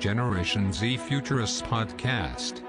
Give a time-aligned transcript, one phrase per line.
[0.00, 2.62] Generation Z Futurists podcast.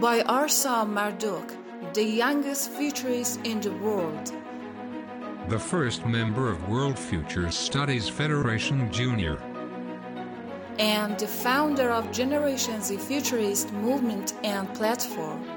[0.00, 1.54] By Arsam Marduk,
[1.94, 4.32] the youngest futurist in the world.
[5.48, 9.38] The first member of World Futures Studies Federation Junior.
[10.80, 15.53] And the founder of Generation Z Futurist movement and platform.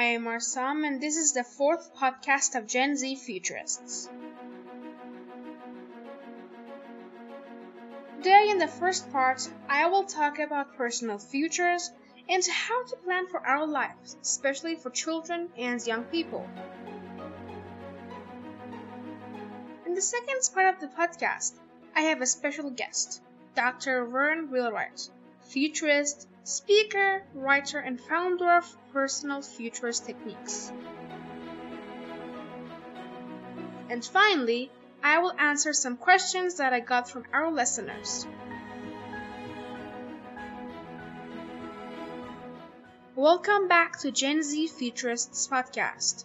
[0.00, 4.08] I am Arsam and this is the fourth podcast of Gen Z Futurists.
[8.16, 11.90] Today in the first part, I will talk about personal futures
[12.30, 16.48] and how to plan for our lives, especially for children and young people.
[19.84, 21.52] In the second part of the podcast,
[21.94, 23.20] I have a special guest,
[23.54, 24.06] Dr.
[24.06, 25.10] Verne Wheelwright,
[25.42, 30.72] futurist, speaker, writer, and founder of Personal Futurist Techniques.
[33.90, 34.70] And finally,
[35.02, 38.26] I will answer some questions that I got from our listeners.
[43.16, 46.24] Welcome back to Gen Z Futurists podcast.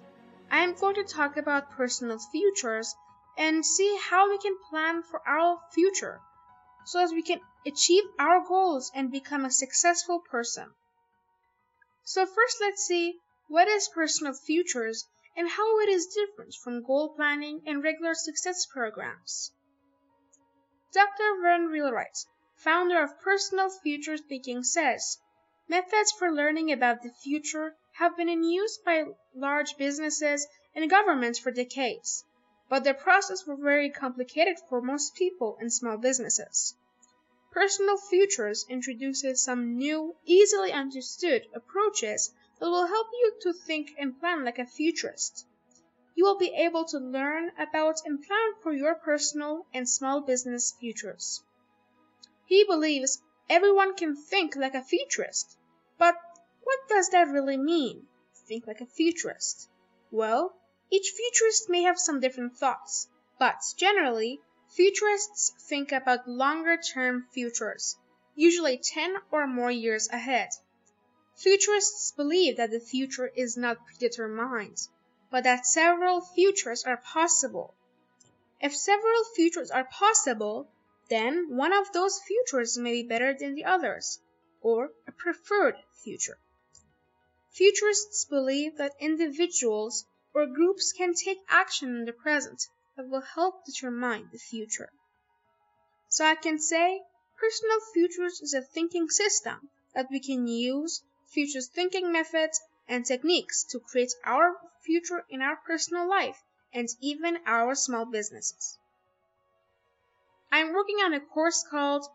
[0.49, 2.95] I am going to talk about personal futures
[3.37, 6.21] and see how we can plan for our future
[6.85, 10.69] so as we can achieve our goals and become a successful person.
[12.03, 17.15] So first let's see what is personal futures and how it is different from goal
[17.15, 19.51] planning and regular success programs.
[20.93, 21.41] Dr.
[21.41, 22.17] Verne Wheelwright,
[22.55, 25.17] founder of Personal Future Thinking says,
[25.67, 29.03] methods for learning about the future have been in use by
[29.35, 32.23] large businesses and governments for decades,
[32.67, 36.75] but the process was very complicated for most people and small businesses.
[37.51, 44.19] Personal Futures introduces some new, easily understood approaches that will help you to think and
[44.19, 45.45] plan like a futurist.
[46.15, 50.73] You will be able to learn about and plan for your personal and small business
[50.79, 51.43] futures.
[52.45, 55.57] He believes everyone can think like a futurist.
[55.97, 56.15] But
[56.63, 58.07] what does that really mean?
[58.47, 59.69] Think like a futurist.
[60.11, 60.55] Well,
[60.89, 63.07] each futurist may have some different thoughts,
[63.39, 64.41] but generally,
[64.75, 67.95] Futurists think about longer term futures,
[68.35, 70.49] usually 10 or more years ahead.
[71.35, 74.89] Futurists believe that the future is not predetermined,
[75.29, 77.73] but that several futures are possible.
[78.59, 80.67] If several futures are possible,
[81.09, 84.19] then one of those futures may be better than the others,
[84.59, 86.37] or a preferred future.
[87.51, 93.63] Futurists believe that individuals or groups can take action in the present that will help
[93.65, 94.91] determine the future.
[96.09, 97.01] So I can say
[97.39, 101.01] personal futures is a thinking system that we can use
[101.31, 107.39] futures thinking methods and techniques to create our future in our personal life and even
[107.45, 108.77] our small businesses.
[110.51, 112.05] I'm working on a course called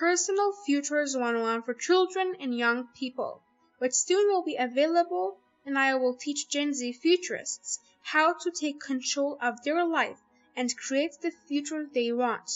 [0.00, 3.42] Personal Futures 101 for children and young people,
[3.78, 8.80] which soon will be available and I will teach Gen Z futurists how to take
[8.80, 10.16] control of their life
[10.56, 12.50] and create the future they want.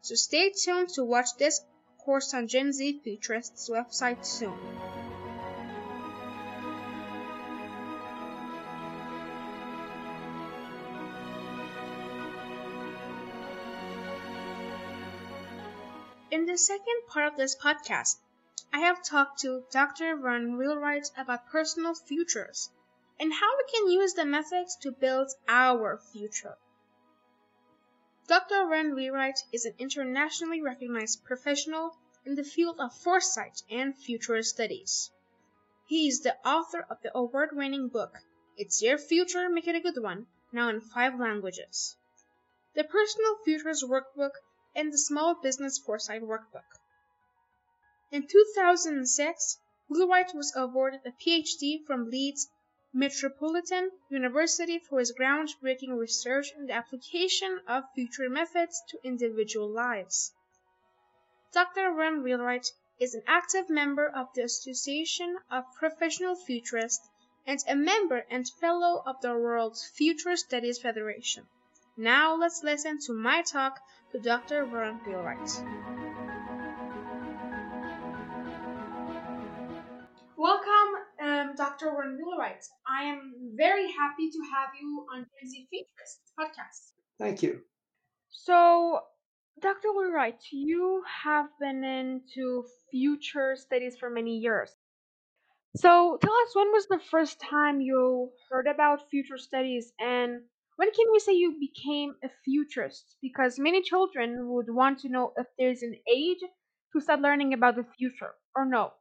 [0.00, 1.60] So stay tuned to watch this
[2.04, 4.56] course on Gen Z Futurists website soon.
[16.30, 18.18] In the second part of this podcast,
[18.74, 20.16] I have talked to Dr.
[20.16, 22.70] Verne Wheelwright about personal futures
[23.20, 26.56] and how we can use the methods to build our future.
[28.28, 28.66] Dr.
[28.66, 35.10] Verne Wheelwright is an internationally recognized professional in the field of foresight and future studies.
[35.86, 38.16] He is the author of the award-winning book
[38.56, 41.96] It's Your Future, Make It a Good One, now in five languages.
[42.74, 44.32] The Personal Futures Workbook
[44.74, 46.64] and the Small Business Foresight Workbook.
[48.12, 49.58] In 2006,
[49.88, 52.46] Wheelwright was awarded a PhD from Leeds
[52.92, 60.30] Metropolitan University for his groundbreaking research in the application of future methods to individual lives.
[61.54, 61.94] Dr.
[61.94, 62.70] Verne Wheelwright
[63.00, 67.08] is an active member of the Association of Professional Futurists
[67.46, 71.46] and a member and fellow of the World Future Studies Federation.
[71.96, 74.66] Now let's listen to my talk to Dr.
[74.66, 76.11] Verne Wheelwright.
[81.56, 81.92] Dr.
[81.92, 82.64] Warren Wheelwright.
[82.88, 86.92] I am very happy to have you on Gen Z Futurists podcast.
[87.18, 87.60] Thank you.
[88.30, 89.00] So,
[89.60, 89.92] Dr.
[89.92, 94.74] Wheelwright, you have been into future studies for many years.
[95.76, 100.42] So, tell us when was the first time you heard about future studies and
[100.76, 103.16] when can we say you became a futurist?
[103.22, 106.40] Because many children would want to know if there's an age
[106.92, 108.92] to start learning about the future or no.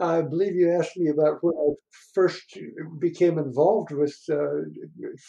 [0.00, 1.74] I believe you asked me about when I
[2.14, 2.58] first
[2.98, 4.62] became involved with uh,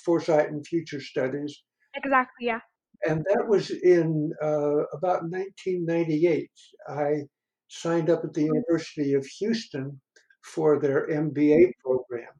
[0.03, 1.63] foresight and future studies.
[1.95, 2.59] Exactly, yeah.
[3.07, 6.49] And that was in uh, about 1998.
[6.87, 7.23] I
[7.67, 9.99] signed up at the University of Houston
[10.43, 12.33] for their MBA program.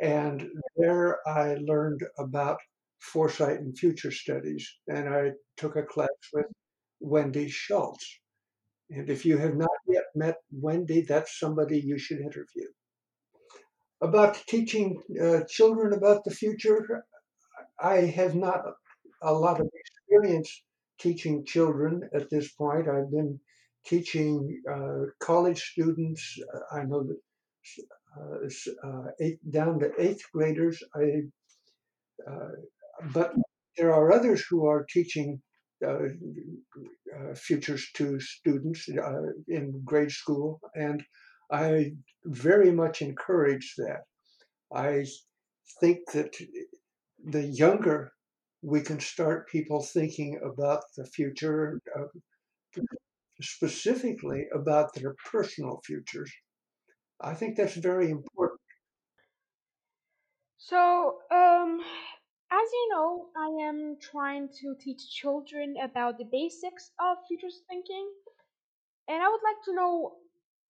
[0.00, 2.58] And there I learned about
[3.00, 4.68] foresight and future studies.
[4.88, 6.46] And I took a class with
[7.00, 8.20] Wendy Schultz.
[8.90, 12.68] And if you have not yet met Wendy, that's somebody you should interview.
[14.00, 17.04] About teaching uh, children about the future,
[17.80, 18.60] I have not
[19.22, 20.62] a lot of experience
[20.98, 22.88] teaching children at this point.
[22.88, 23.40] I've been
[23.86, 26.38] teaching uh, college students.
[26.72, 27.18] I know that
[28.16, 30.82] uh, uh, eight, down to eighth graders.
[30.94, 31.22] I,
[32.30, 32.50] uh,
[33.12, 33.34] but
[33.76, 35.53] there are others who are teaching uh, uh,
[37.36, 41.04] futures to students uh, in grade school, and
[41.50, 41.92] I
[42.24, 44.02] very much encourage that.
[44.74, 45.04] I
[45.80, 46.34] think that
[47.24, 48.12] the younger
[48.62, 52.80] we can start people thinking about the future, uh,
[53.42, 56.32] specifically about their personal futures,
[57.20, 58.60] I think that's very important.
[60.56, 61.82] So, um,
[62.60, 68.06] as you know, I am trying to teach children about the basics of futures thinking,
[69.08, 70.14] and I would like to know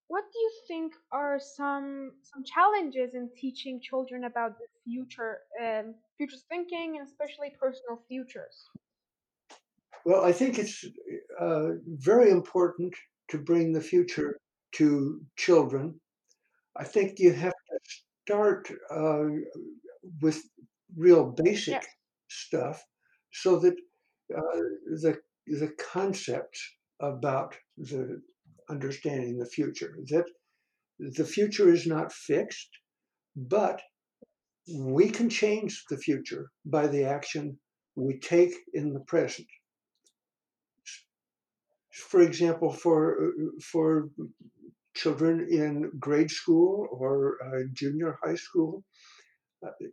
[0.08, 5.94] what do you think are some some challenges in teaching children about the future, um,
[6.16, 8.56] futures thinking, and especially personal futures?
[10.04, 10.84] Well, I think it's
[11.40, 12.94] uh, very important
[13.30, 14.36] to bring the future
[14.72, 16.00] to children
[16.76, 17.78] I think you have to
[18.24, 19.24] start uh,
[20.20, 20.42] with
[20.96, 21.86] real basic Yes.
[22.28, 22.82] stuff
[23.32, 23.74] so that
[24.34, 24.60] uh,
[25.02, 26.60] the the concepts
[27.00, 28.22] about the
[28.70, 30.26] understanding the future that
[30.98, 32.70] the future is not fixed,
[33.36, 33.82] but
[34.68, 37.58] we can change the future by the action
[37.96, 39.48] we take in the present.
[42.10, 43.32] For example, for
[43.62, 44.10] for
[44.94, 48.84] children in grade school or uh, junior high school,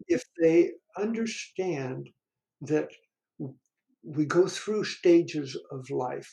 [0.07, 2.09] if they understand
[2.61, 2.89] that
[4.03, 6.31] we go through stages of life,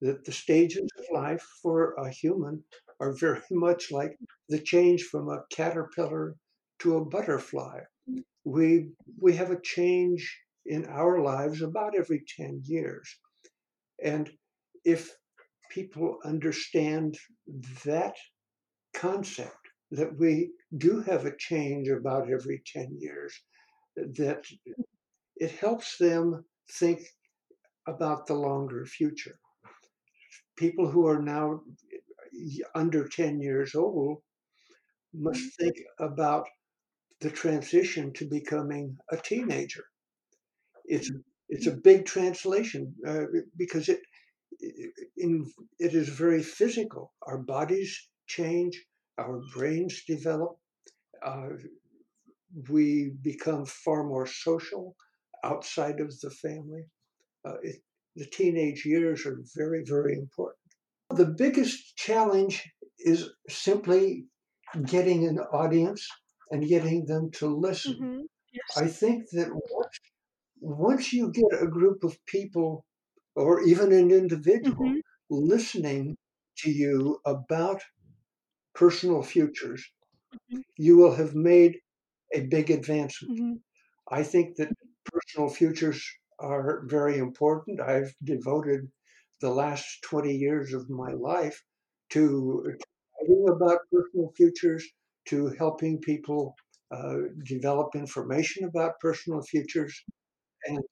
[0.00, 2.62] that the stages of life for a human
[3.00, 4.16] are very much like
[4.48, 6.36] the change from a caterpillar
[6.80, 7.80] to a butterfly.
[8.44, 8.90] We,
[9.20, 10.22] we have a change
[10.66, 13.08] in our lives about every 10 years.
[14.02, 14.30] And
[14.84, 15.10] if
[15.70, 17.18] people understand
[17.84, 18.14] that
[18.94, 19.63] concept
[19.96, 23.32] that we do have a change about every 10 years,
[23.96, 24.44] that
[25.36, 26.44] it helps them
[26.80, 27.00] think
[27.86, 29.38] about the longer future.
[30.56, 31.60] People who are now
[32.74, 34.18] under 10 years old
[35.12, 36.46] must think about
[37.20, 39.84] the transition to becoming a teenager.
[40.84, 41.10] It's
[41.48, 43.26] it's a big translation uh,
[43.56, 44.00] because it
[45.16, 47.12] in, it is very physical.
[47.22, 48.82] Our bodies change,
[49.18, 50.58] our brains develop,
[51.24, 51.50] uh,
[52.70, 54.96] we become far more social
[55.42, 56.84] outside of the family.
[57.46, 57.76] Uh, it,
[58.16, 60.58] the teenage years are very, very important.
[61.10, 64.26] The biggest challenge is simply
[64.86, 66.06] getting an audience
[66.50, 67.96] and getting them to listen.
[68.00, 68.22] Mm-hmm.
[68.52, 68.76] Yes.
[68.76, 70.00] I think that once,
[70.60, 72.86] once you get a group of people
[73.36, 75.00] or even an individual Mhm.
[75.30, 76.16] listening
[76.58, 77.82] to you about
[78.74, 79.84] personal futures,
[80.32, 80.62] Mhm.
[80.76, 81.80] you will have made
[82.34, 83.34] a big advancement.
[83.34, 83.62] Mhm.
[84.10, 84.72] I think that
[85.04, 86.04] personal futures
[86.38, 87.80] are very important.
[87.80, 88.90] I've devoted
[89.40, 91.62] the last 20 years of my life
[92.10, 92.76] to
[93.20, 94.86] writing about personal futures,
[95.26, 96.54] to helping people
[96.90, 100.04] uh, develop information about personal futures,
[100.66, 100.84] and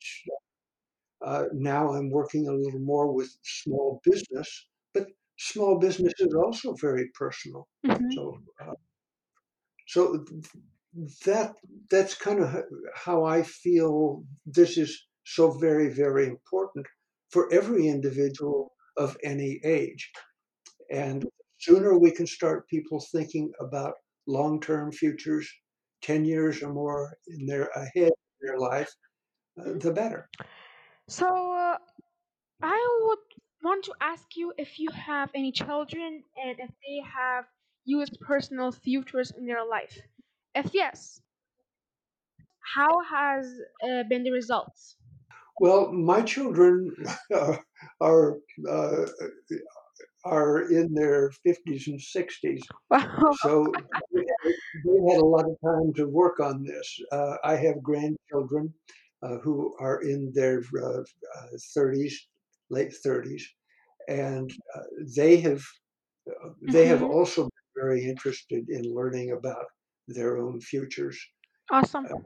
[1.24, 5.08] uh, now I'm working a little more with small business, but
[5.50, 7.68] small business is also very personal.
[7.84, 8.12] Mhm.
[8.14, 8.74] So, uh,
[9.86, 10.24] so
[11.24, 11.54] that
[11.90, 14.24] that's kind of how I feel.
[14.46, 16.86] This is so very very important
[17.30, 20.10] for every individual of any age,
[20.90, 21.26] and
[21.60, 23.94] sooner we can start people thinking about
[24.26, 25.50] long term futures,
[26.02, 28.92] ten years or more in their ahead in their life,
[29.60, 30.28] uh, the better.
[31.08, 31.78] So, uh,
[32.62, 33.21] I would
[33.62, 37.44] want to ask you if you have any children and if they have
[37.84, 39.98] used personal futures in their life.
[40.54, 41.20] If yes,
[42.74, 44.96] how has uh, been the results?
[45.60, 46.94] Well, my children
[48.00, 48.38] are
[48.68, 49.06] uh,
[50.24, 52.60] are in their 50s and 60s.
[53.42, 53.72] So
[54.12, 57.00] they had a lot of time to work on this.
[57.10, 58.72] Uh, I have grandchildren
[59.22, 61.04] uh, who are in their 30s,
[61.76, 62.31] uh,
[62.72, 63.42] late 30s,
[64.08, 64.82] and uh,
[65.16, 65.62] they have
[66.74, 67.18] they have mm-hmm.
[67.18, 69.66] also been very interested in learning about
[70.08, 71.18] their own futures.
[71.70, 72.06] Awesome.
[72.06, 72.18] Uh,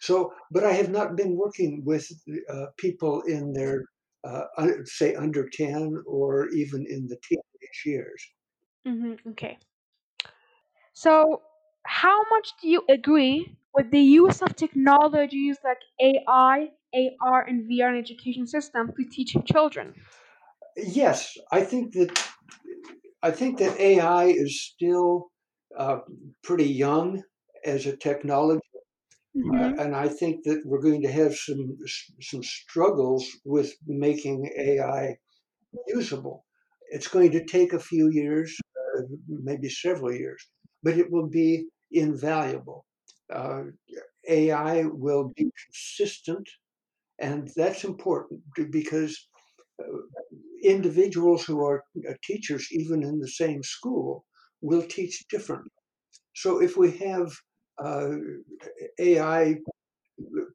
[0.00, 2.06] so, but I have not been working with
[2.50, 3.84] uh, people in their,
[4.24, 4.44] uh,
[4.84, 8.22] say, under 10 or even in the teenage years.
[8.86, 9.30] Mm-hmm.
[9.30, 9.58] Okay.
[10.92, 11.40] So,
[11.84, 17.90] how much do you agree with the use of technologies like AI, AR, and VR
[17.90, 19.94] in education system to teach children?
[20.76, 22.10] Yes, I think that
[23.22, 25.30] I think that AI is still
[25.78, 26.00] uh,
[26.42, 27.22] pretty young
[27.64, 28.60] as a technology.
[29.36, 29.80] Mm-hmm.
[29.80, 31.76] Uh, and I think that we're going to have some
[32.20, 35.16] some struggles with making AI
[35.88, 36.44] usable.
[36.90, 38.56] It's going to take a few years,
[38.96, 40.46] uh, maybe several years,
[40.82, 42.84] but it will be invaluable.
[43.32, 43.64] Uh,
[44.28, 46.48] AI will be consistent,
[47.20, 48.40] and that's important
[48.70, 49.28] because
[49.80, 49.84] uh,
[50.62, 51.84] individuals who are
[52.22, 54.24] teachers, even in the same school,
[54.60, 55.70] will teach differently.
[56.34, 57.32] So if we have
[57.82, 58.10] uh,
[58.98, 59.56] AI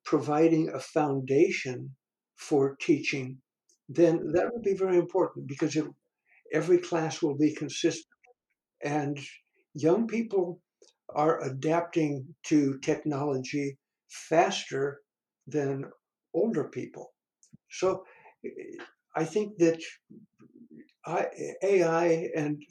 [0.05, 1.95] providing a foundation
[2.35, 3.37] for teaching,
[3.87, 5.85] then that would be very important because it,
[6.53, 8.05] every class will be consistent.
[8.83, 9.19] And
[9.73, 10.61] young people
[11.15, 13.77] are adapting to technology
[14.09, 15.01] faster
[15.47, 15.85] than
[16.33, 17.13] older people.
[17.71, 18.03] So
[19.15, 19.81] I think that
[21.63, 22.61] AI and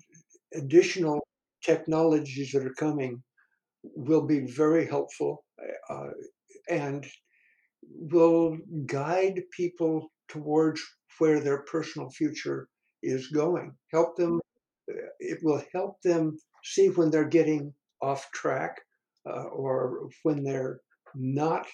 [0.55, 1.27] additional
[1.63, 3.23] technologies that are coming
[3.83, 5.45] will be very helpful
[5.91, 6.11] uh,
[6.69, 7.07] and
[7.83, 10.83] will guide people towards
[11.19, 12.69] where their personal future
[13.03, 13.75] is going.
[13.93, 14.41] Help them,
[14.91, 17.73] uh, it will help them see when they're getting
[18.03, 18.77] off track
[19.27, 20.81] uh, or when they're
[21.15, 21.67] not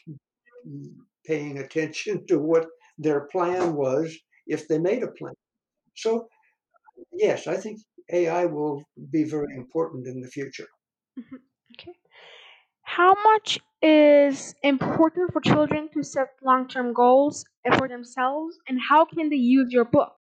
[1.26, 2.66] paying attention to what
[2.98, 4.16] their plan was
[4.46, 5.34] if they made a plan.
[5.94, 6.28] So,
[7.12, 7.80] yes, I think
[8.12, 10.68] AI will be very important in the future.
[11.18, 11.36] Mm-hmm.
[11.74, 11.92] Okay.
[12.82, 17.44] How much is important for children to set long term goals
[17.78, 20.12] for themselves, and how can they use your book?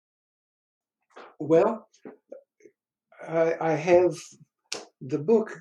[1.39, 1.88] Well,
[3.27, 4.15] I, I have
[5.01, 5.60] the book,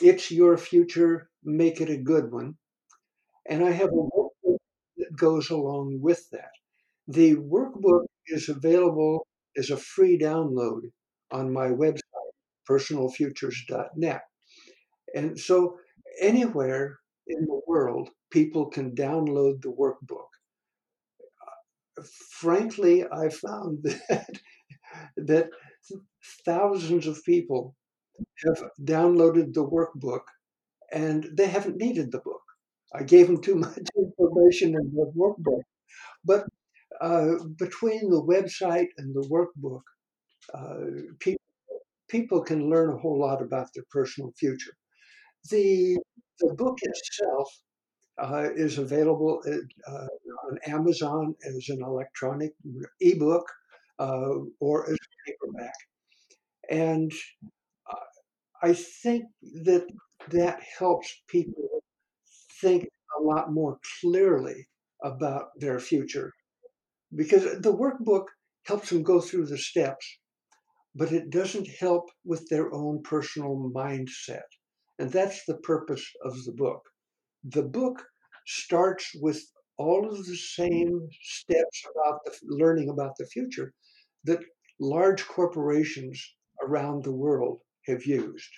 [0.00, 2.56] It's Your Future, Make It a Good One.
[3.46, 4.23] And I have a
[5.24, 6.52] goes along with that.
[7.08, 9.26] The workbook is available
[9.58, 10.82] as a free download
[11.30, 12.32] on my website,
[12.70, 14.22] personalfutures.net.
[15.14, 15.78] And so
[16.20, 20.28] anywhere in the world, people can download the workbook.
[22.40, 24.30] Frankly, I found that,
[25.16, 25.50] that
[26.44, 27.76] thousands of people
[28.46, 30.22] have downloaded the workbook
[30.92, 32.43] and they haven't needed the book.
[32.94, 35.62] I gave them too much information in the workbook.
[36.24, 36.46] But
[37.00, 39.82] uh, between the website and the workbook,
[40.54, 41.40] uh, people,
[42.08, 44.74] people can learn a whole lot about their personal future.
[45.50, 45.98] The,
[46.40, 47.48] the book itself
[48.18, 49.42] uh, is available
[49.88, 50.06] uh,
[50.48, 52.52] on Amazon as an electronic
[53.00, 53.46] ebook
[53.98, 55.74] uh, or as a paperback.
[56.70, 57.12] And
[58.62, 59.26] I think
[59.64, 59.86] that
[60.30, 61.82] that helps people
[62.64, 62.88] think
[63.20, 64.66] a lot more clearly
[65.02, 66.32] about their future
[67.14, 68.24] because the workbook
[68.66, 70.18] helps them go through the steps,
[70.94, 74.48] but it doesn't help with their own personal mindset.
[74.98, 76.82] And that's the purpose of the book.
[77.44, 78.02] The book
[78.46, 79.44] starts with
[79.76, 83.72] all of the same steps about the, learning about the future
[84.24, 84.40] that
[84.80, 86.18] large corporations
[86.62, 88.50] around the world have used.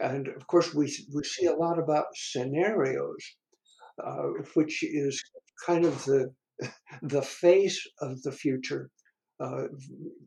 [0.00, 3.22] And of course, we, we see a lot about scenarios,
[4.02, 5.22] uh, which is
[5.66, 6.32] kind of the,
[7.02, 8.90] the face of the future
[9.40, 9.64] uh,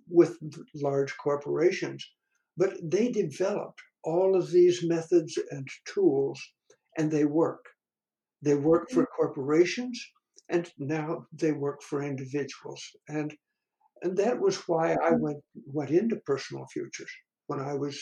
[0.09, 0.37] with
[0.75, 2.05] large corporations.
[2.57, 6.41] But they developed all of these methods and tools,
[6.97, 7.63] and they work.
[8.41, 9.21] They work for mm-hmm.
[9.21, 9.99] corporations,
[10.49, 12.83] and now they work for individuals.
[13.07, 13.35] And
[14.03, 15.21] and that was why I mm-hmm.
[15.21, 17.11] went went into personal futures
[17.47, 17.97] when I was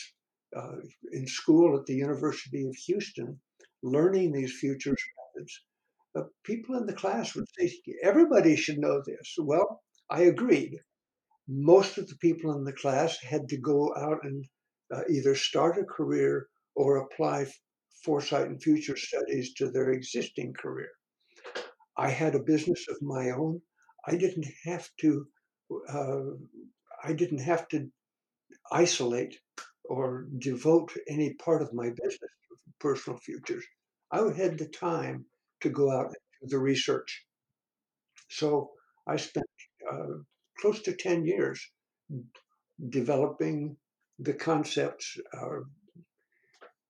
[0.56, 0.80] uh,
[1.12, 3.40] in school at the University of Houston,
[3.82, 5.02] learning these futures
[6.16, 7.70] Uh, people in the class would say,
[8.02, 10.80] "Everybody should know this." Well, I agreed.
[11.48, 14.44] Most of the people in the class had to go out and
[14.92, 17.46] uh, either start a career or apply
[18.04, 20.90] foresight and future studies to their existing career.
[21.96, 23.60] I had a business of my own.
[24.06, 25.26] I didn't have to.
[25.88, 26.22] Uh,
[27.04, 27.90] I didn't have to
[28.72, 29.38] isolate
[29.84, 33.64] or devote any part of my business to personal futures.
[34.10, 35.26] I had the time
[35.60, 37.24] to go out and do the research.
[38.28, 38.70] So
[39.06, 39.46] I spent
[39.90, 40.18] uh,
[40.58, 41.60] close to 10 years
[42.88, 43.76] developing
[44.18, 45.60] the concepts, uh,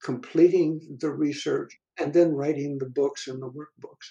[0.03, 4.09] completing the research, and then writing the books and the workbooks.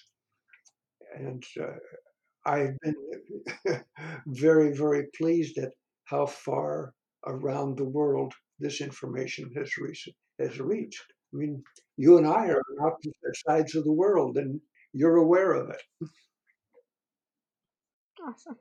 [1.16, 1.78] And uh,
[2.46, 2.96] I've been
[4.28, 5.72] very, very pleased at
[6.06, 6.94] how far
[7.26, 10.10] around the world this information has reached.
[10.40, 11.06] Has reached.
[11.34, 11.64] I mean,
[11.98, 13.14] you and I are on opposite
[13.48, 14.62] sides of the world, and
[14.94, 15.82] you're aware of it.
[18.22, 18.58] Awesome.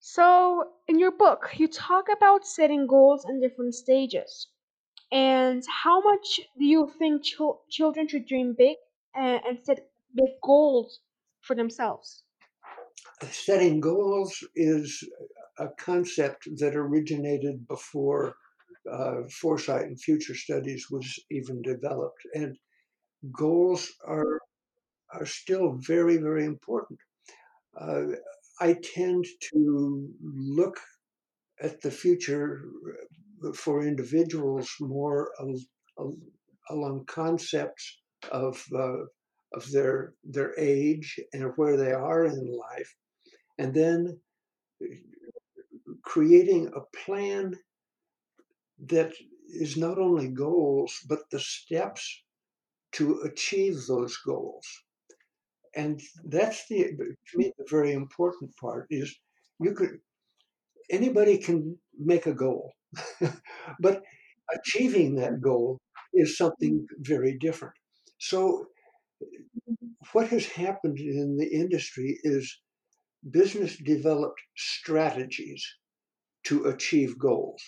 [0.00, 4.48] So, in your book, you talk about setting goals in different stages.
[5.12, 8.78] And how much do you think chil- children should dream big
[9.14, 11.00] and, and set big goals
[11.42, 12.24] for themselves?
[13.30, 15.08] Setting goals is
[15.58, 18.36] a concept that originated before
[18.90, 22.22] uh, foresight and future studies was even developed.
[22.34, 22.56] And
[23.32, 24.40] goals are
[25.14, 26.98] are still very, very important.
[27.80, 28.04] Uh,
[28.60, 30.78] I tend to look
[31.60, 32.62] at the future
[33.44, 36.16] uh, for individuals more al-
[36.70, 38.00] along concepts
[38.32, 39.04] of uh,
[39.54, 42.94] of their their age and where they are in life,
[43.58, 44.20] and then
[46.02, 47.54] creating a plan
[48.86, 49.12] that
[49.48, 52.22] is not only goals but the steps
[52.92, 54.66] to achieve those goals.
[55.74, 56.84] And that's the
[57.30, 59.14] to me the very important part is
[59.60, 60.00] you could
[60.90, 62.72] anybody can make a goal
[63.80, 64.02] but
[64.54, 65.78] achieving that goal
[66.14, 67.74] is something very different.
[68.18, 68.66] So
[70.12, 72.60] what has happened in the industry is
[73.30, 75.64] business developed strategies
[76.44, 77.60] to achieve goals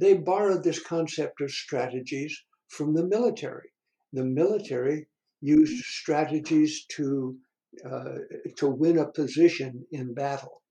[0.00, 3.70] they borrowed this concept of strategies from the military
[4.12, 5.06] the military
[5.40, 7.36] used strategies to
[7.84, 8.18] uh,
[8.56, 10.62] to win a position in battle.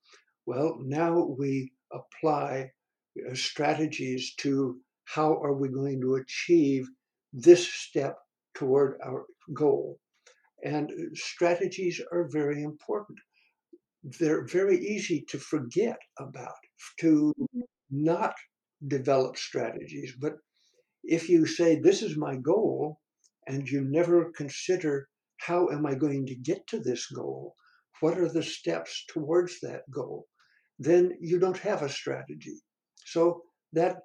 [0.45, 2.71] Well, now we apply
[3.29, 6.89] uh, strategies to how are we going to achieve
[7.31, 8.17] this step
[8.55, 9.99] toward our goal.
[10.63, 13.19] And strategies are very important.
[14.19, 16.57] They're very easy to forget about,
[17.01, 17.33] to
[17.91, 18.33] not
[18.85, 20.15] develop strategies.
[20.19, 20.33] But
[21.03, 22.99] if you say, This is my goal,
[23.47, 27.55] and you never consider how am I going to get to this goal?
[27.99, 30.27] What are the steps towards that goal?
[30.79, 32.61] Then you don't have a strategy.
[33.05, 33.97] So that,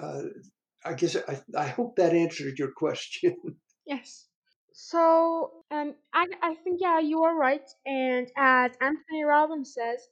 [0.00, 0.22] uh,
[0.84, 3.36] I guess, I, I hope that answered your question.
[3.86, 4.26] Yes.
[4.72, 7.68] So, um, I, I think, yeah, you are right.
[7.84, 10.06] And as Anthony Robbins says,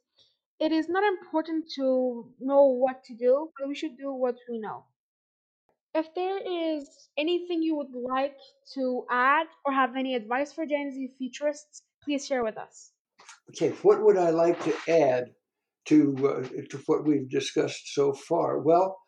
[0.59, 4.59] it is not important to know what to do, but we should do what we
[4.59, 4.85] know.
[5.95, 8.37] If there is anything you would like
[8.75, 12.93] to add or have any advice for Gen Z futurists, please share with us.
[13.51, 15.25] Okay, what would I like to add
[15.87, 18.59] to uh, to what we've discussed so far?
[18.59, 18.99] Well,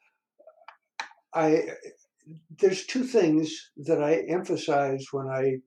[1.35, 1.69] I
[2.59, 5.59] there's two things that I emphasize when I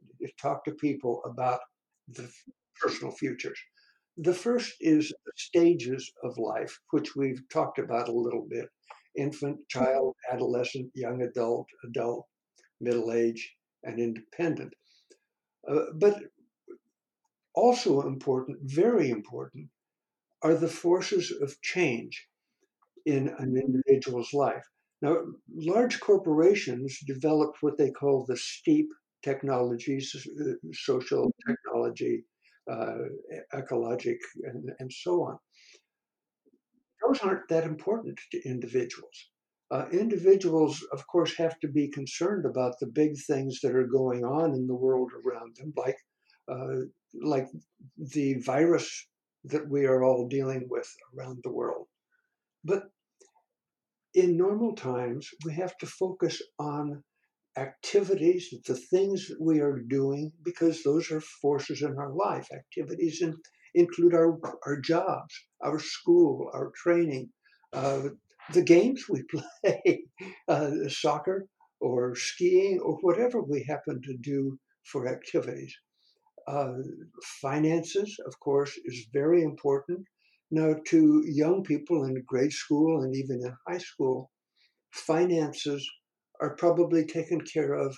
[0.41, 1.59] talk to people about
[2.07, 2.29] the
[2.79, 3.59] personal futures.
[4.17, 8.69] The first is stages of life, which we've talked about a little bit
[9.17, 12.27] infant, child, adolescent, young adult, adult,
[12.79, 14.73] middle age, and independent.
[15.67, 16.23] Uh, but
[17.53, 19.69] also important, very important,
[20.41, 22.27] are the forces of change
[23.05, 24.65] in an individual's life.
[25.01, 25.17] Now,
[25.53, 28.89] large corporations develop what they call the steep
[29.23, 32.27] technologies, uh, social technology, uh,
[33.53, 35.37] ecologic, and, and so on
[37.01, 39.29] those aren't that important to individuals.
[39.71, 44.25] Uh, individuals, of course, have to be concerned about the big things that are going
[44.25, 45.97] on in the world around them, like
[46.51, 46.81] uh,
[47.21, 47.47] like
[47.97, 49.07] the virus
[49.45, 51.87] that we are all dealing with around the world.
[52.65, 52.83] But
[54.13, 57.01] in normal times, we have to focus on
[57.57, 62.47] activities, the things that we are doing, because those are forces in our life.
[62.53, 63.37] Activities in
[63.73, 65.33] include our, our jobs,
[65.63, 67.29] our school, our training,
[67.73, 68.09] uh,
[68.53, 70.03] the games we play,
[70.47, 71.47] uh, soccer
[71.79, 75.73] or skiing or whatever we happen to do for activities.
[76.47, 76.73] Uh,
[77.41, 80.05] finances, of course, is very important.
[80.49, 84.31] Now, to young people in grade school and even in high school,
[84.91, 85.89] finances
[86.41, 87.95] are probably taken care of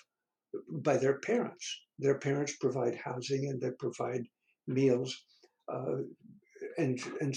[0.83, 1.81] by their parents.
[1.99, 4.23] Their parents provide housing and they provide
[4.67, 5.15] meals
[5.71, 6.01] uh,
[6.77, 7.35] and, and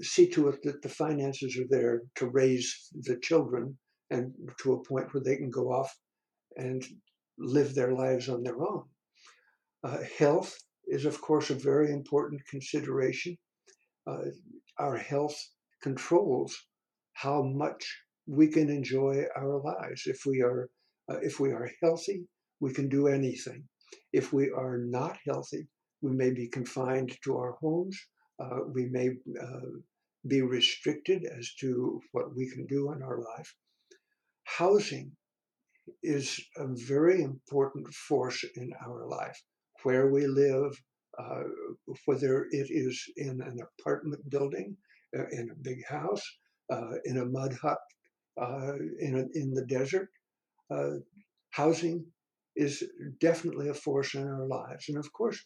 [0.00, 3.78] see to it that the finances are there to raise the children
[4.10, 5.94] and to a point where they can go off
[6.56, 6.84] and
[7.38, 8.84] live their lives on their own.
[9.82, 13.36] Uh, health is, of course, a very important consideration.
[14.06, 14.24] Uh,
[14.78, 15.36] our health
[15.82, 16.56] controls
[17.14, 17.84] how much
[18.26, 20.02] we can enjoy our lives.
[20.06, 20.68] If we are
[21.10, 22.24] uh, if we are healthy,
[22.60, 23.64] we can do anything.
[24.12, 25.68] If we are not healthy,
[26.00, 27.98] we may be confined to our homes.
[28.42, 29.10] Uh, we may
[29.40, 29.70] uh,
[30.26, 33.54] be restricted as to what we can do in our life.
[34.44, 35.12] Housing
[36.02, 39.38] is a very important force in our life.
[39.82, 40.72] Where we live,
[41.18, 41.42] uh,
[42.06, 44.76] whether it is in an apartment building,
[45.16, 46.24] uh, in a big house,
[46.72, 47.78] uh, in a mud hut,
[48.36, 50.08] in, a, in the desert,
[50.70, 50.98] uh,
[51.50, 52.06] housing
[52.56, 52.84] is
[53.20, 54.86] definitely a force in our lives.
[54.88, 55.44] And of course,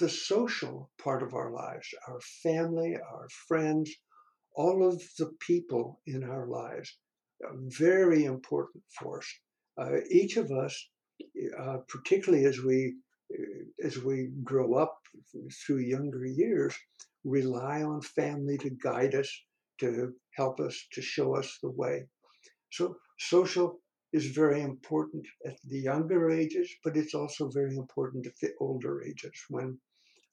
[0.00, 3.90] the social part of our lives, our family, our friends,
[4.54, 6.96] all of the people in our lives,
[7.42, 9.28] a very important force.
[9.76, 10.88] Uh, each of us,
[11.58, 12.94] uh, particularly as we
[13.32, 14.96] uh, as we grow up
[15.66, 16.74] through younger years,
[17.24, 19.30] rely on family to guide us,
[19.80, 22.06] to help us, to show us the way.
[22.70, 23.80] So social
[24.12, 29.02] is very important at the younger ages, but it's also very important at the older
[29.02, 29.78] ages when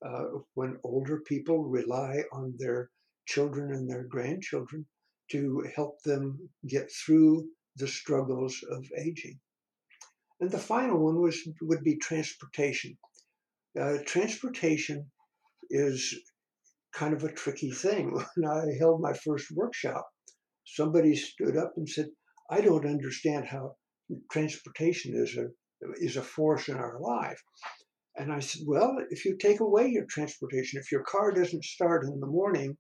[0.04, 0.26] uh,
[0.56, 2.90] when older people rely on their
[3.28, 4.86] children and their grandchildren
[5.32, 9.40] to help them get through the struggles of aging.
[10.40, 12.98] And the final one was would be transportation.
[13.80, 15.12] Uh, transportation
[15.70, 16.16] is
[16.94, 18.12] kind of a tricky thing.
[18.36, 20.08] When I held my first workshop,
[20.66, 22.08] somebody stood up and said,
[22.50, 23.76] I don't understand how
[24.32, 25.48] transportation is a
[25.96, 27.42] is a force in our life.
[28.16, 32.04] And I said, Well, if you take away your transportation, if your car doesn't start
[32.04, 32.78] in the morning,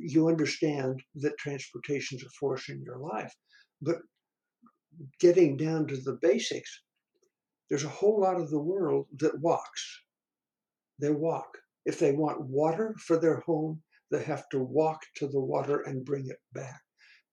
[0.00, 3.34] you understand that transportation is a force in your life.
[3.82, 3.98] But
[5.20, 6.82] getting down to the basics,
[7.68, 10.02] there's a whole lot of the world that walks.
[10.98, 11.58] They walk.
[11.86, 16.04] If they want water for their home, they have to walk to the water and
[16.04, 16.80] bring it back.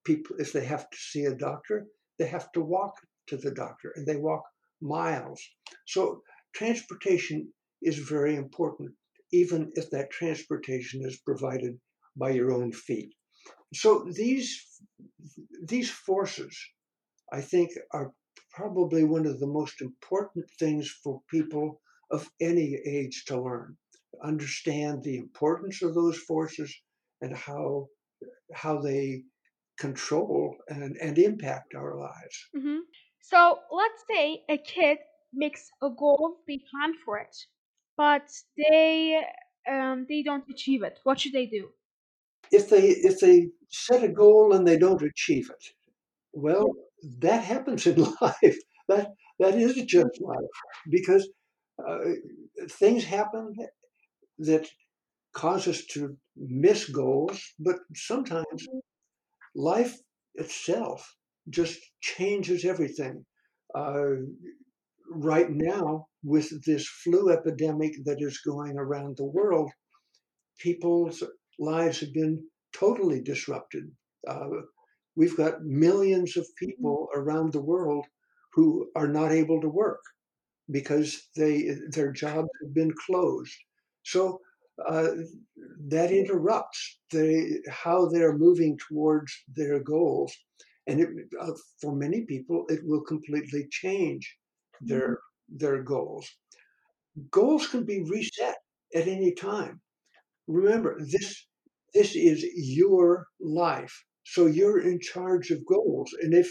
[0.05, 1.87] People, if they have to see a doctor,
[2.19, 2.93] they have to walk
[3.27, 4.43] to the doctor and they walk
[4.81, 5.41] miles.
[5.87, 6.21] So
[6.55, 8.91] transportation is very important,
[9.31, 11.79] even if that transportation is provided
[12.15, 13.13] by your own feet.
[13.73, 14.63] So these
[15.67, 16.55] these forces,
[17.31, 18.13] I think, are
[18.51, 23.77] probably one of the most important things for people of any age to learn.
[24.23, 26.73] Understand the importance of those forces
[27.21, 27.88] and how
[28.54, 29.23] how they
[29.78, 32.38] control and, and impact our lives.
[32.56, 32.80] Mm-hmm.
[33.21, 34.97] So let's say a kid
[35.34, 37.36] makes a goal, they plan for it,
[37.97, 39.21] but they
[39.69, 40.99] um, they don't achieve it.
[41.04, 41.69] What should they do?
[42.52, 45.65] If they if they set a goal and they don't achieve it,
[46.34, 46.67] well,
[47.19, 48.58] that happens in life.
[48.89, 50.58] That that is just life
[50.89, 51.28] because
[51.88, 51.99] uh,
[52.69, 53.56] things happen
[54.39, 54.67] that
[55.33, 58.79] cause us to miss goals, but sometimes mm-hmm.
[59.55, 59.95] life
[60.35, 61.15] itself
[61.49, 63.25] just changes everything.
[63.75, 64.15] Uh,
[65.09, 69.71] right now, with this flu epidemic that is going around the world,
[70.59, 71.23] people's
[71.59, 72.43] lives have been
[72.73, 73.83] totally disrupted.
[74.27, 74.47] Uh,
[75.15, 78.05] we've got millions of people around the world
[78.53, 80.01] who are not able to work
[80.71, 83.55] because they their jobs have been closed.
[84.03, 84.39] So
[84.87, 85.09] uh,
[85.87, 90.33] that interrupts the how they're moving towards their goals,
[90.87, 94.37] and it, uh, for many people, it will completely change
[94.81, 95.57] their mm-hmm.
[95.57, 96.27] their goals.
[97.29, 98.57] Goals can be reset
[98.95, 99.79] at any time.
[100.47, 101.47] Remember, this
[101.93, 106.11] this is your life, so you're in charge of goals.
[106.21, 106.49] And if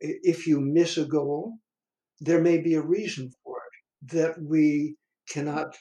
[0.00, 1.58] if you miss a goal,
[2.20, 4.96] there may be a reason for it that we
[5.30, 5.76] cannot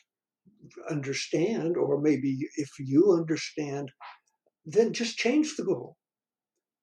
[0.89, 3.91] understand, or maybe if you understand,
[4.65, 5.97] then just change the goal.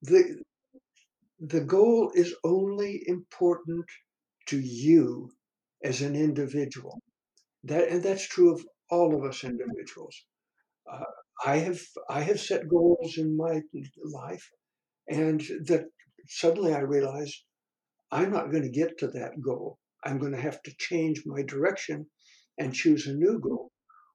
[0.03, 0.43] The,
[1.39, 3.87] the goal is only important
[4.47, 5.31] to you
[5.83, 7.01] as an individual.
[7.65, 10.25] That and that's true of all of us individuals.
[10.91, 11.05] Uh,
[11.45, 13.63] I have I have set goals in my
[14.05, 14.51] life,
[15.09, 15.85] and that
[16.29, 17.37] suddenly I realized
[18.11, 19.79] I'm not going to get to that goal.
[20.05, 22.07] I'm going to have to change my direction
[22.59, 23.73] and choose a new goal,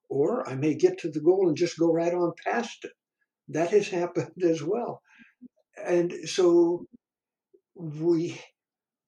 [0.10, 2.94] or I may get to the goal and just go right on past it.
[3.50, 5.02] That has happened as well,
[5.78, 6.86] and so
[7.76, 8.42] we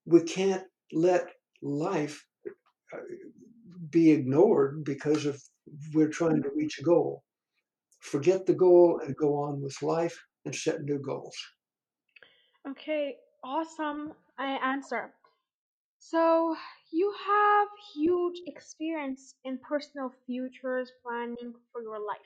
[0.06, 1.28] we can't let
[1.62, 2.26] life
[2.94, 2.98] uh,
[3.90, 5.42] be ignored because of
[5.94, 7.24] we're trying to reach a goal.
[8.00, 11.36] Forget the goal and go on with life and set new goals.
[12.68, 15.14] Okay, awesome uh, answer.
[16.00, 16.56] So
[16.92, 22.18] you have huge experience in personal futures planning for your life.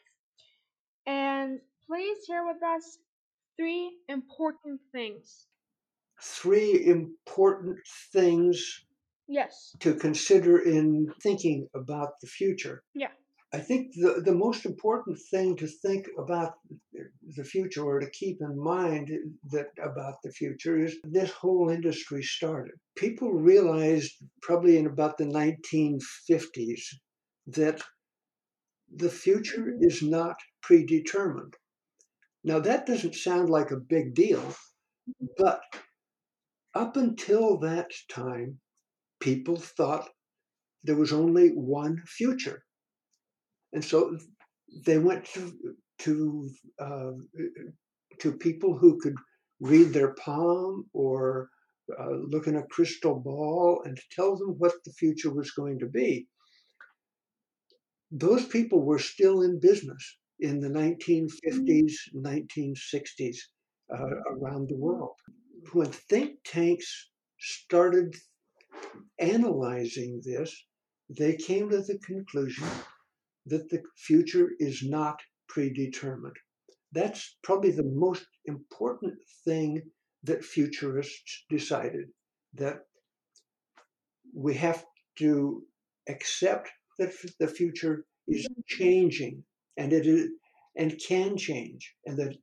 [1.06, 3.00] And please share with us
[3.58, 5.48] three important things.
[6.22, 7.80] Three important
[8.14, 8.86] things
[9.28, 9.76] Yes.
[9.80, 12.84] to consider in thinking about the future.
[12.94, 13.12] Yeah.
[13.54, 16.54] I think the, the most important thing to think about
[17.36, 19.12] the future or to keep in mind
[19.50, 22.76] that about the future is this whole industry started.
[22.96, 26.82] People realized probably in about the 1950s
[27.48, 27.82] that
[28.96, 31.56] the future is not predetermined.
[32.46, 34.56] Now that doesn't sound like a big deal,
[35.38, 35.62] but
[36.74, 38.62] up until that time,
[39.20, 40.10] people thought
[40.86, 42.64] there was only one future
[43.74, 44.18] and so
[44.86, 45.54] they went to
[46.00, 47.12] to uh,
[48.20, 49.16] to people who could
[49.60, 51.50] read their palm or
[52.00, 55.88] uh, look in a crystal ball and tell them what the future was going to
[55.88, 56.28] be.
[58.12, 63.38] Those people were still in business in the 1950s, 1960s
[63.94, 65.16] uh, around the world.
[65.74, 68.16] When think tanks started
[69.20, 70.54] analyzing this,
[71.10, 72.68] they came to the conclusion
[73.46, 76.36] that the future is not predetermined.
[76.92, 79.82] That's probably the most important thing
[80.24, 82.08] that futurists decided
[82.54, 82.82] that
[84.34, 84.86] we have
[85.18, 85.64] to
[86.08, 89.44] accept that the future is changing
[89.78, 90.30] and it is
[90.78, 92.36] and can change and that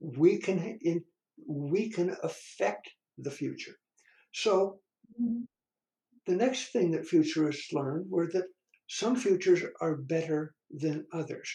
[0.00, 1.02] we can in,
[1.46, 3.76] we can affect the future
[4.32, 4.78] so
[5.20, 5.40] mm-hmm.
[6.26, 8.46] the next thing that futurists learned were that
[8.88, 11.50] some futures are better than others.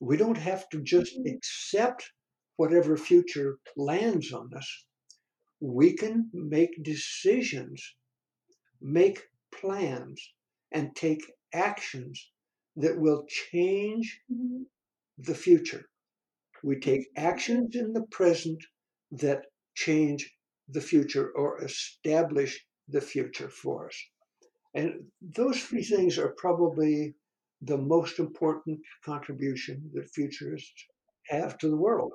[0.00, 1.34] We don't have to just mm-hmm.
[1.36, 2.10] accept
[2.56, 4.86] whatever future lands on us.
[5.60, 7.82] We can make decisions,
[8.80, 9.22] make
[9.54, 10.20] plans,
[10.72, 12.30] and take actions
[12.76, 14.62] that will change mm-hmm.
[15.18, 15.84] the future.
[16.62, 18.62] We take actions in the present
[19.10, 20.30] that change
[20.68, 23.96] the future or establish the future for us.
[24.74, 27.14] And those three things are probably
[27.62, 30.86] the most important contribution that futurists
[31.28, 32.12] have to the world.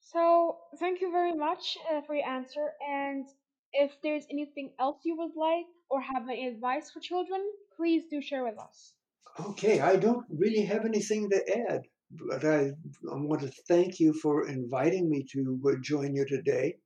[0.00, 2.72] So thank you very much uh, for your answer.
[2.88, 3.26] And
[3.72, 7.40] if there's anything else you would like or have any advice for children,
[7.76, 8.94] please do share with us.
[9.38, 12.72] Okay, I don't really have anything to add, but I,
[13.12, 16.76] I want to thank you for inviting me to uh, join you today.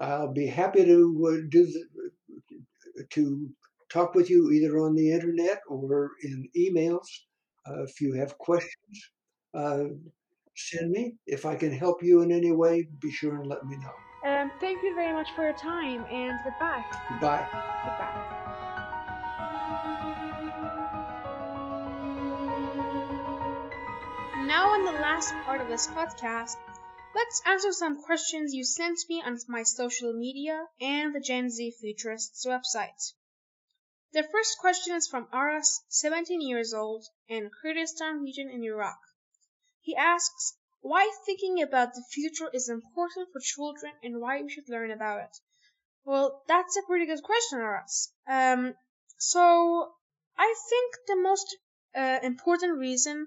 [0.00, 1.84] I'll be happy to uh, do the,
[3.10, 3.48] to
[3.90, 7.06] talk with you either on the internet or in emails.
[7.66, 9.10] Uh, if you have questions,
[9.54, 9.84] uh,
[10.56, 11.14] send me.
[11.26, 14.30] If I can help you in any way, be sure and let me know.
[14.30, 16.84] Um, thank you very much for your time and goodbye.
[17.10, 17.46] Goodbye.
[17.84, 18.34] Goodbye.
[24.46, 26.56] Now, in the last part of this podcast,
[27.14, 31.72] let's answer some questions you sent me on my social media and the Gen Z
[31.80, 33.12] Futurists website.
[34.12, 38.98] The first question is from Aras, 17 years old, in Kurdistan region in Iraq.
[39.80, 44.68] He asks, why thinking about the future is important for children and why we should
[44.68, 45.36] learn about it.
[46.04, 48.12] Well, that's a pretty good question, Aras.
[48.26, 48.74] Um,
[49.18, 49.94] so
[50.36, 51.56] I think the most
[51.94, 53.26] uh, important reason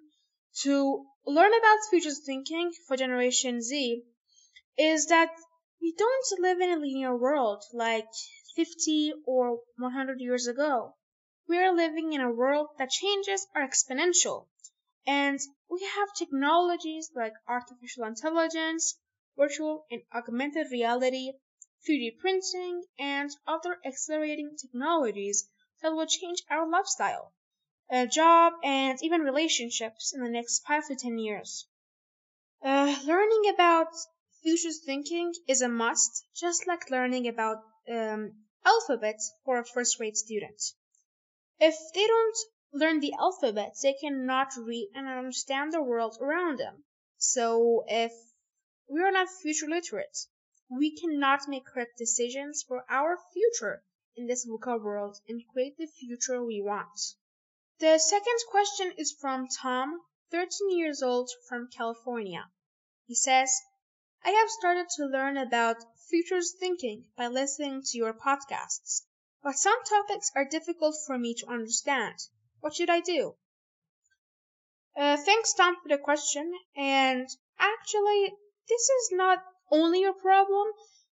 [0.61, 4.01] to learn about futures thinking for Generation Z
[4.77, 5.29] is that
[5.81, 8.07] we don't live in a linear world like
[8.55, 10.95] 50 or 100 years ago.
[11.49, 14.47] We are living in a world that changes are exponential.
[15.05, 18.97] And we have technologies like artificial intelligence,
[19.37, 21.33] virtual and augmented reality,
[21.87, 25.49] 3D printing, and other accelerating technologies
[25.81, 27.33] that will change our lifestyle,
[27.89, 31.67] a job, and even relationships in the next 5 to 10 years.
[32.61, 33.93] Uh, learning about
[34.41, 38.33] future thinking is a must, just like learning about um,
[38.65, 40.61] alphabet for a first grade student.
[41.59, 42.37] If they don't
[42.73, 46.83] learn the alphabet, they cannot read and understand the world around them.
[47.17, 48.11] So if
[48.89, 50.17] we are not future literate,
[50.69, 53.83] we cannot make correct decisions for our future
[54.15, 57.15] in this VUCA world and create the future we want.
[57.79, 62.49] The second question is from Tom, 13 years old from California.
[63.05, 63.55] He says,
[64.23, 69.03] I have started to learn about futures thinking by listening to your podcasts,
[69.43, 72.15] but some topics are difficult for me to understand.
[72.61, 73.35] What should I do?
[74.95, 76.51] Uh, thanks, Tom, for the question.
[76.75, 78.33] And actually,
[78.67, 80.65] this is not only a problem,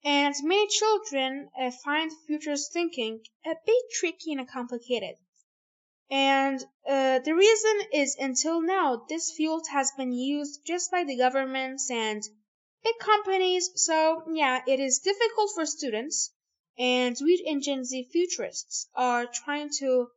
[0.03, 5.17] and many children uh, find futures thinking a bit tricky and complicated.
[6.09, 11.17] And uh, the reason is until now, this field has been used just by the
[11.17, 12.23] governments and
[12.83, 13.69] big companies.
[13.75, 16.31] So, yeah, it is difficult for students.
[16.77, 20.09] And we in Gen Z futurists are trying to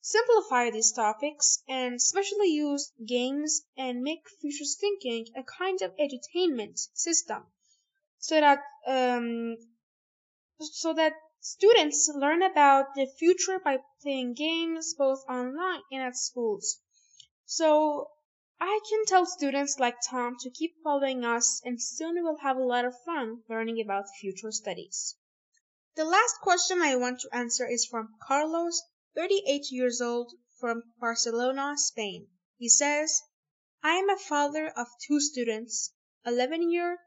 [0.00, 6.78] simplify these topics and especially use games and make futures thinking a kind of edutainment
[6.92, 7.42] system
[8.18, 9.56] so that um,
[10.60, 11.14] so that
[11.46, 16.80] Students learn about the future by playing games both online and at schools.
[17.44, 18.12] So
[18.58, 22.56] I can tell students like Tom to keep following us and soon we will have
[22.56, 25.16] a lot of fun learning about future studies.
[25.96, 28.80] The last question I want to answer is from Carlos,
[29.14, 32.26] 38 years old, from Barcelona, Spain.
[32.56, 33.20] He says,
[33.82, 35.92] I am a father of two students,
[36.24, 37.00] 11 year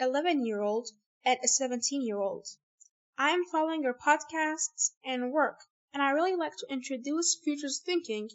[0.00, 0.88] 11 year old
[1.24, 2.48] and a 17 year old.
[3.20, 5.58] I am following your podcasts and work,
[5.92, 8.30] and I really like to introduce futures thinking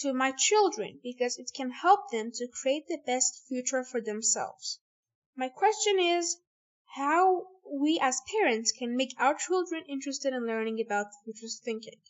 [0.00, 4.80] to my children because it can help them to create the best future for themselves.
[5.36, 6.38] My question is
[6.96, 12.00] how we as parents can make our children interested in learning about futures thinking.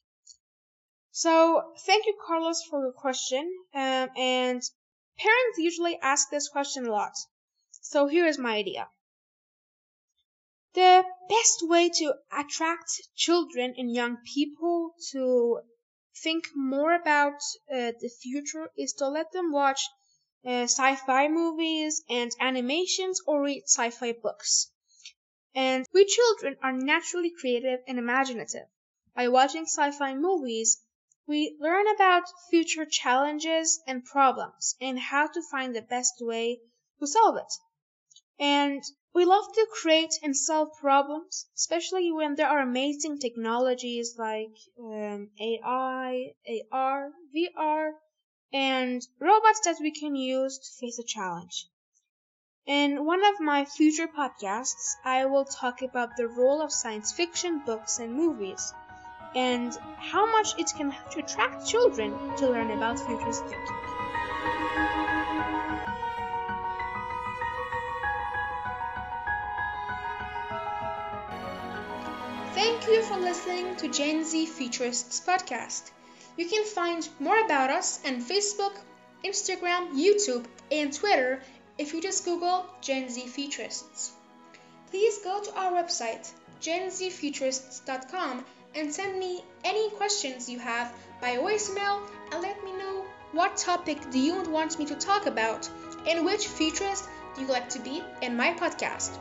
[1.10, 3.52] So, thank you, Carlos, for your question.
[3.74, 4.62] Um, and
[5.18, 7.12] parents usually ask this question a lot.
[7.72, 8.88] So, here is my idea.
[10.76, 15.62] The best way to attract children and young people to
[16.22, 17.40] think more about
[17.72, 19.88] uh, the future is to let them watch
[20.44, 24.70] uh, sci-fi movies and animations or read sci-fi books.
[25.54, 28.68] And we children are naturally creative and imaginative.
[29.14, 30.82] By watching sci-fi movies,
[31.26, 36.60] we learn about future challenges and problems and how to find the best way
[37.00, 37.52] to solve it.
[38.38, 38.82] And
[39.16, 45.30] we love to create and solve problems, especially when there are amazing technologies like um,
[45.40, 46.34] AI,
[46.70, 47.92] AR, VR,
[48.52, 51.64] and robots that we can use to face a challenge.
[52.66, 57.62] In one of my future podcasts, I will talk about the role of science fiction
[57.64, 58.74] books and movies,
[59.34, 65.15] and how much it can help to attract children to learn about futuristic thinking.
[72.86, 75.90] Thank you for listening to Gen Z Futurists podcast.
[76.36, 78.74] You can find more about us on Facebook,
[79.24, 81.42] Instagram, YouTube, and Twitter
[81.78, 84.12] if you just Google Gen Z Futurists.
[84.88, 86.30] Please go to our website,
[86.62, 88.44] genzfuturists.com,
[88.76, 93.98] and send me any questions you have by voicemail and let me know what topic
[94.12, 95.68] do you want me to talk about
[96.06, 99.18] and which futurist do you like to be in my podcast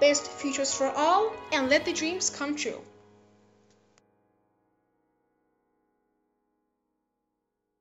[0.00, 2.80] best futures for all, and let the dreams come true.